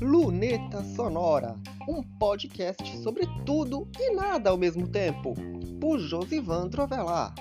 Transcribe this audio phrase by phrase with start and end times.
[0.00, 1.56] Luneta Sonora,
[1.88, 5.34] um podcast sobre tudo e nada ao mesmo tempo,
[5.80, 7.34] por Josivan Trovelar.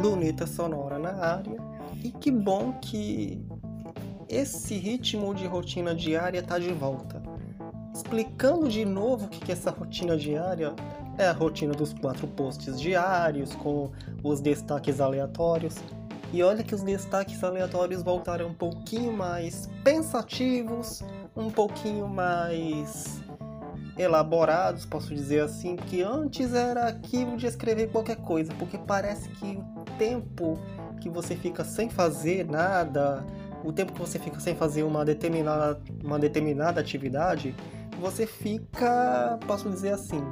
[0.00, 1.60] Luneta Sonora na área,
[2.04, 3.44] e que bom que
[4.28, 7.17] esse ritmo de rotina diária está de volta.
[7.98, 10.72] Explicando de novo o que é essa rotina diária,
[11.18, 13.90] é a rotina dos quatro posts diários, com
[14.22, 15.74] os destaques aleatórios.
[16.32, 21.02] E olha que os destaques aleatórios voltaram um pouquinho mais pensativos,
[21.36, 23.20] um pouquinho mais
[23.98, 29.60] elaborados, posso dizer assim, que antes era aquilo de escrever qualquer coisa, porque parece que
[29.74, 30.56] o tempo
[31.00, 33.26] que você fica sem fazer nada,
[33.64, 37.56] o tempo que você fica sem fazer uma determinada, uma determinada atividade,
[37.98, 40.22] você fica, posso dizer assim,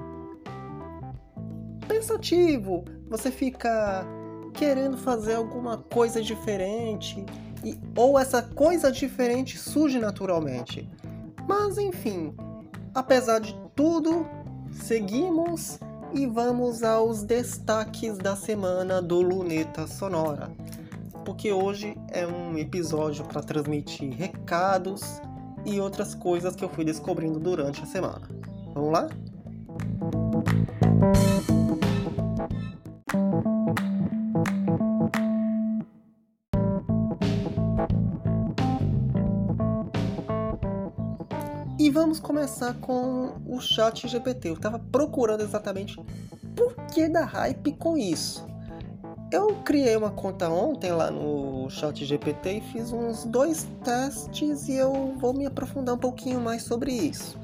[1.89, 4.07] pensativo, você fica
[4.55, 7.25] querendo fazer alguma coisa diferente,
[7.65, 10.89] e, ou essa coisa diferente surge naturalmente.
[11.49, 12.35] Mas enfim,
[12.95, 14.27] apesar de tudo,
[14.73, 15.79] seguimos
[16.15, 20.51] e vamos aos destaques da semana do Luneta Sonora.
[21.25, 25.21] Porque hoje é um episódio para transmitir recados
[25.67, 28.23] e outras coisas que eu fui descobrindo durante a semana.
[28.73, 29.09] Vamos lá?
[41.79, 44.49] E vamos começar com o chat GPT.
[44.49, 45.97] Eu estava procurando exatamente
[46.55, 48.47] por que da hype com isso.
[49.31, 54.75] Eu criei uma conta ontem lá no chat GPT e fiz uns dois testes e
[54.75, 57.37] eu vou me aprofundar um pouquinho mais sobre isso.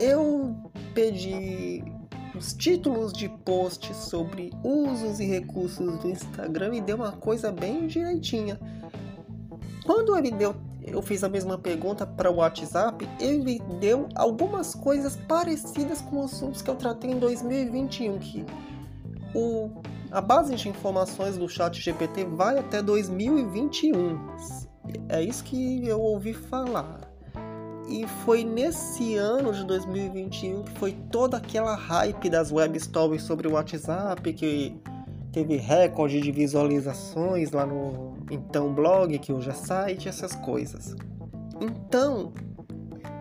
[0.00, 0.56] Eu
[0.94, 1.84] pedi
[2.36, 7.86] os títulos de posts sobre usos e recursos do Instagram e deu uma coisa bem
[7.86, 8.58] direitinha.
[9.86, 15.16] Quando ele deu, eu fiz a mesma pergunta para o WhatsApp, ele deu algumas coisas
[15.28, 18.44] parecidas com assuntos que eu tratei em 2021, que
[19.34, 19.70] o
[20.10, 24.18] a base de informações do chat GPT vai até 2021.
[25.08, 27.00] É isso que eu ouvi falar.
[27.88, 33.48] E foi nesse ano de 2021 que foi toda aquela hype das web stories sobre
[33.48, 34.78] o WhatsApp, que
[35.32, 40.94] teve recorde de visualizações lá no então blog, que hoje é site, essas coisas.
[41.60, 42.32] Então,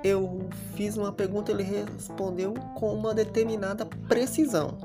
[0.03, 4.77] eu fiz uma pergunta, ele respondeu com uma determinada precisão.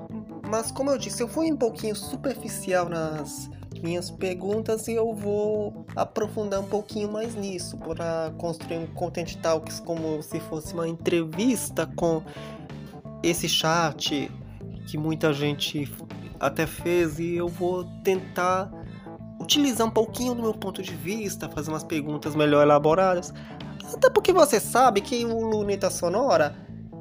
[0.52, 3.50] Mas como eu disse, eu fui um pouquinho superficial nas
[3.82, 9.80] minhas perguntas e eu vou aprofundar um pouquinho mais nisso para construir um Content Talks
[9.80, 12.22] como se fosse uma entrevista com
[13.22, 14.30] esse chat
[14.86, 15.90] que muita gente
[16.38, 18.70] até fez e eu vou tentar
[19.40, 23.32] utilizar um pouquinho do meu ponto de vista, fazer umas perguntas melhor elaboradas.
[23.90, 26.54] Até porque você sabe que o Luneta Sonora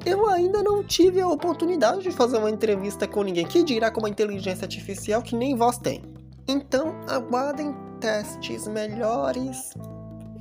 [0.04, 4.00] eu ainda não tive a oportunidade de fazer uma entrevista com ninguém que dirá com
[4.00, 6.02] uma inteligência artificial que nem voz tem.
[6.48, 9.72] Então, aguardem testes melhores,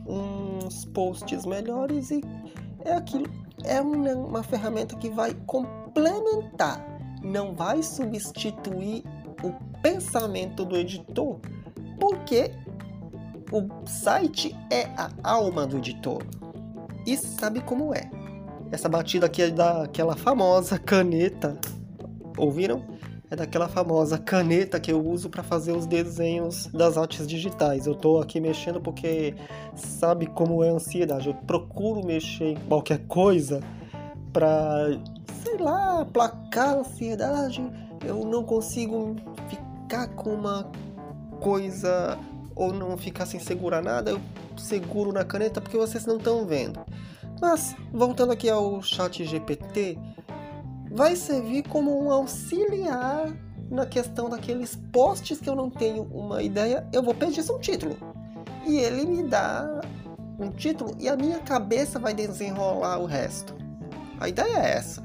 [0.07, 2.22] uns posts melhores e
[2.83, 3.29] é aquilo.
[3.63, 6.83] É uma, uma ferramenta que vai complementar,
[7.22, 9.03] não vai substituir
[9.43, 11.39] o pensamento do editor,
[11.99, 12.51] porque
[13.51, 16.23] o site é a alma do editor.
[17.05, 18.20] E sabe como é?
[18.71, 21.57] Essa batida aqui é daquela famosa caneta.
[22.37, 22.85] Ouviram?
[23.29, 27.85] É daquela famosa caneta que eu uso para fazer os desenhos das artes digitais.
[27.85, 29.35] Eu tô aqui mexendo porque
[29.75, 31.27] sabe como é a ansiedade.
[31.27, 33.61] Eu procuro mexer em qualquer coisa
[34.31, 34.97] para,
[35.43, 37.61] sei lá, placar a ansiedade.
[38.05, 39.17] Eu não consigo
[39.49, 40.69] ficar com uma
[41.41, 42.17] coisa
[42.55, 44.11] ou não ficar sem segurar nada.
[44.11, 44.21] Eu
[44.57, 46.79] seguro na caneta porque vocês não estão vendo.
[47.41, 49.97] Mas, voltando aqui ao chat GPT,
[50.91, 53.34] vai servir como um auxiliar
[53.72, 57.97] na questão daqueles posts que eu não tenho uma ideia, eu vou pedir um título.
[58.67, 59.82] E ele me dá
[60.38, 63.55] um título e a minha cabeça vai desenrolar o resto.
[64.20, 65.02] A ideia é essa.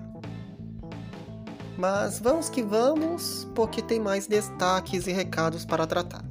[1.79, 6.25] Mas vamos que vamos, porque tem mais destaques e recados para tratar.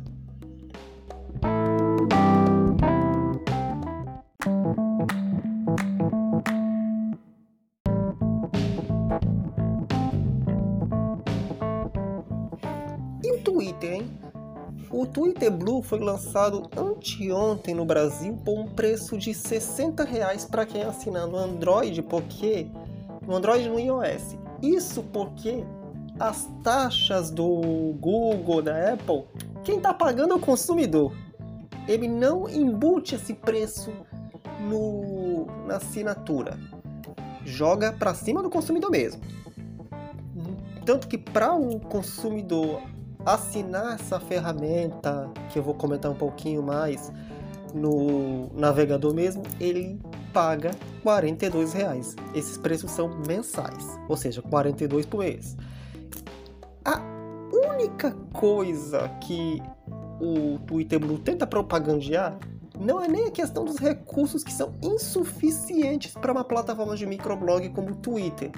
[13.76, 14.20] Twitter, hein?
[14.90, 20.66] O Twitter Blue foi lançado anteontem no Brasil por um preço de 60 reais para
[20.66, 22.68] quem assinar no Android, porque
[23.26, 24.38] no Android no iOS.
[24.62, 25.64] Isso porque
[26.20, 29.26] as taxas do Google, da Apple,
[29.64, 31.12] quem está pagando é o consumidor.
[31.88, 33.92] Ele não embute esse preço
[34.62, 36.58] no, na assinatura.
[37.44, 39.22] Joga para cima do consumidor mesmo.
[40.86, 42.82] Tanto que para o consumidor
[43.26, 47.12] assinar essa ferramenta, que eu vou comentar um pouquinho mais
[47.74, 50.00] no navegador mesmo, ele
[50.32, 50.72] paga
[51.04, 52.16] R$ reais.
[52.34, 55.58] Esses preços são mensais, ou seja, 42 por mês.
[56.84, 57.02] A
[57.52, 59.62] única coisa que
[60.22, 62.38] o Twitter Blue tenta propagandear
[62.80, 67.70] não é nem a questão dos recursos que são insuficientes para uma plataforma de microblog
[67.70, 68.52] como o Twitter,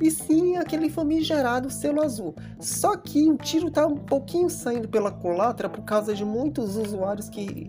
[0.00, 2.34] e sim aquele famigerado selo azul.
[2.58, 7.28] Só que o tiro está um pouquinho saindo pela culatra por causa de muitos usuários
[7.28, 7.68] que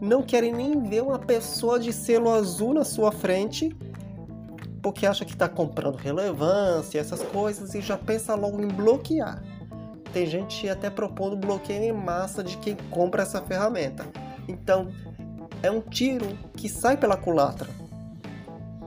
[0.00, 3.76] não querem nem ver uma pessoa de selo azul na sua frente,
[4.80, 9.42] porque acha que está comprando relevância, essas coisas, e já pensa logo em bloquear.
[10.12, 14.06] Tem gente até propondo bloqueio em massa de quem compra essa ferramenta.
[14.46, 14.88] Então,
[15.62, 16.26] é um tiro
[16.56, 17.68] que sai pela culatra.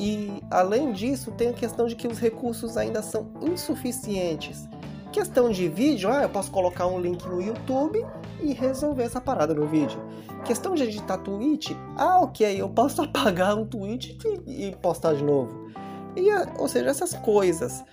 [0.02, 4.68] E além disso, tem a questão de que os recursos ainda são insuficientes.
[5.12, 8.04] Questão de vídeo, ah, eu posso colocar um link no YouTube
[8.42, 10.00] e resolver essa parada no vídeo.
[10.44, 14.18] Questão de editar tweet, ah, ok, eu posso apagar um tweet
[14.48, 15.70] e, e postar de novo.
[16.16, 17.84] E, ou seja, essas coisas.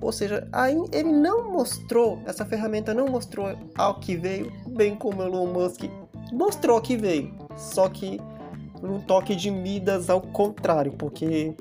[0.00, 5.22] Ou seja, aí ele não mostrou, essa ferramenta não mostrou ao que veio, bem como
[5.22, 5.84] Elon Musk
[6.32, 7.34] mostrou que veio.
[7.56, 8.18] Só que
[8.82, 11.54] num toque de Midas ao contrário, porque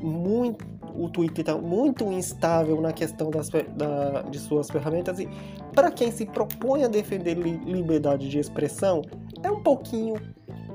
[0.00, 5.28] muito, o Twitter está muito instável na questão das, da, de suas ferramentas e
[5.74, 9.02] para quem se propõe a defender li, liberdade de expressão,
[9.42, 10.16] é um pouquinho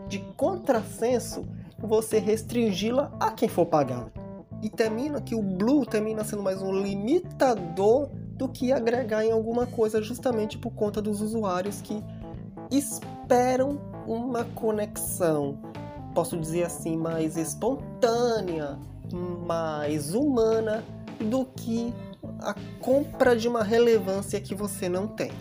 [0.07, 1.43] de contrassenso
[1.79, 4.11] você restringi-la a quem for pagar.
[4.61, 9.65] E termina que o Blue termina sendo mais um limitador do que agregar em alguma
[9.65, 12.01] coisa, justamente por conta dos usuários que
[12.71, 15.57] esperam uma conexão,
[16.13, 18.77] posso dizer assim, mais espontânea,
[19.45, 20.83] mais humana
[21.19, 21.93] do que
[22.41, 25.31] a compra de uma relevância que você não tem.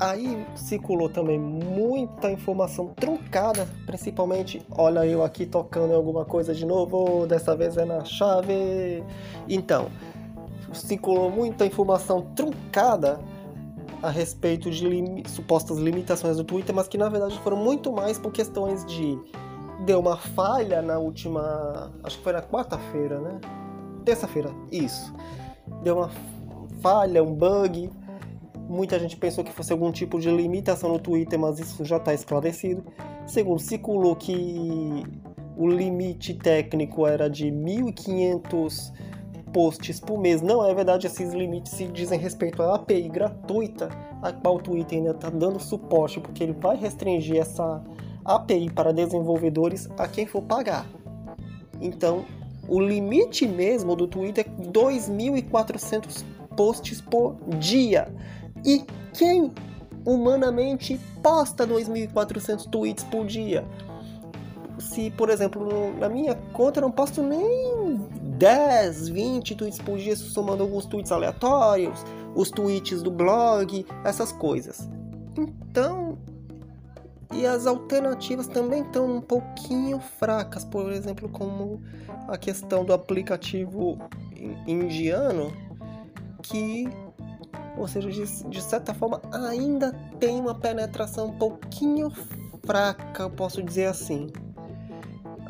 [0.00, 6.66] Aí circulou também muita informação truncada, principalmente, olha eu aqui tocando em alguma coisa de
[6.66, 9.04] novo, dessa vez é na chave.
[9.48, 9.86] Então,
[10.72, 13.20] circulou muita informação truncada
[14.06, 18.18] a respeito de lim supostas limitações do Twitter, mas que na verdade foram muito mais
[18.18, 19.18] por questões de
[19.84, 23.40] deu uma falha na última, acho que foi na quarta-feira, né?
[24.04, 25.14] Terça-feira, isso.
[25.82, 26.10] Deu uma
[26.80, 27.90] falha, um bug
[28.68, 32.14] Muita gente pensou que fosse algum tipo de limitação no Twitter, mas isso já está
[32.14, 32.82] esclarecido.
[33.26, 35.04] Segundo, circulou que
[35.56, 38.92] o limite técnico era de 1.500
[39.54, 40.42] posts por mês.
[40.42, 43.88] Não é verdade, esses limites se dizem respeito à API gratuita,
[44.20, 47.80] a qual o Twitter ainda está dando suporte, porque ele vai restringir essa
[48.24, 50.84] API para desenvolvedores a quem for pagar.
[51.80, 52.24] Então,
[52.68, 56.24] o limite mesmo do Twitter é 2.400
[56.56, 58.12] posts por dia.
[58.64, 59.52] E quem
[60.04, 63.64] humanamente posta 2.400 tweets por dia?
[64.78, 67.83] Se, por exemplo, na minha conta eu não posto nem
[68.44, 72.04] 10, 20 tweets por dia, somando alguns tweets aleatórios,
[72.34, 74.86] os tweets do blog, essas coisas.
[75.34, 76.18] Então,
[77.32, 81.80] e as alternativas também estão um pouquinho fracas, por exemplo, como
[82.28, 83.98] a questão do aplicativo
[84.66, 85.50] indiano,
[86.42, 86.86] que
[87.78, 89.90] ou seja, de, de certa forma ainda
[90.20, 92.12] tem uma penetração um pouquinho
[92.66, 94.30] fraca, eu posso dizer assim.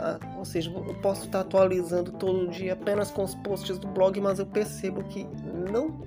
[0.07, 4.21] Ah, ou seja, eu posso estar atualizando todo dia apenas com os posts do blog,
[4.21, 5.27] mas eu percebo que
[5.71, 6.03] não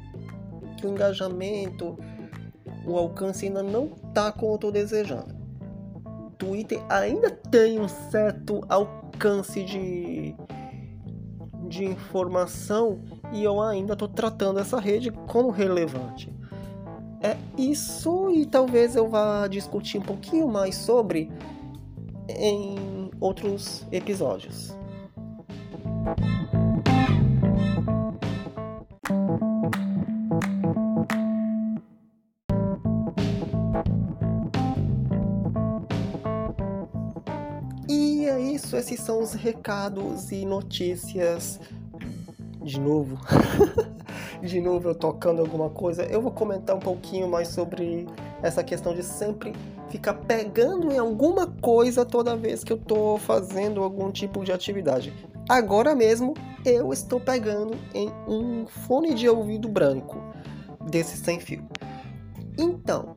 [0.77, 1.97] que o engajamento,
[2.85, 5.35] o alcance ainda não está como eu estou desejando.
[6.37, 10.35] Twitter ainda tem um certo alcance de,
[11.67, 12.99] de informação
[13.33, 16.31] e eu ainda estou tratando essa rede como relevante.
[17.19, 21.31] É isso e talvez eu vá discutir um pouquinho mais sobre
[22.29, 24.75] em outros episódios.
[37.89, 41.59] E é isso, esses são os recados e notícias
[42.67, 43.17] de novo,
[44.43, 48.05] de novo eu tocando alguma coisa, eu vou comentar um pouquinho mais sobre
[48.43, 49.53] essa questão de sempre
[49.89, 55.13] ficar pegando em alguma coisa toda vez que eu tô fazendo algum tipo de atividade.
[55.47, 56.33] Agora mesmo
[56.65, 60.21] eu estou pegando em um fone de ouvido branco
[60.89, 61.65] desse sem fio.
[62.57, 63.15] Então,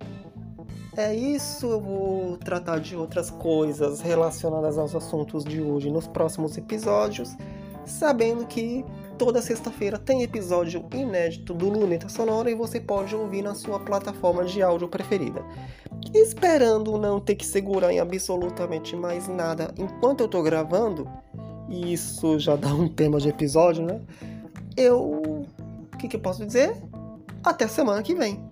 [0.97, 1.66] é isso.
[1.66, 7.37] Eu vou tratar de outras coisas relacionadas aos assuntos de hoje nos próximos episódios,
[7.85, 8.85] sabendo que
[9.20, 14.46] toda sexta-feira tem episódio inédito do Luneta Sonora e você pode ouvir na sua plataforma
[14.46, 15.44] de áudio preferida.
[16.14, 21.06] Esperando não ter que segurar em absolutamente mais nada enquanto eu tô gravando,
[21.68, 24.00] e isso já dá um tema de episódio, né?
[24.74, 25.02] Eu.
[25.92, 26.74] O que, que eu posso dizer?
[27.44, 28.42] Até semana que vem.